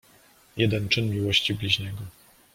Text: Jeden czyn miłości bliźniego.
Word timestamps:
Jeden 0.57 0.89
czyn 0.89 1.09
miłości 1.09 1.53
bliźniego. 1.53 1.97